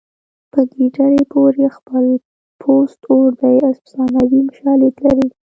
په 0.51 0.59
ګیدړې 0.73 1.23
پورې 1.33 1.65
خپل 1.77 2.05
پوست 2.61 2.99
اور 3.11 3.29
دی 3.41 3.57
افسانوي 3.71 4.41
شالید 4.57 4.95
لري 5.05 5.27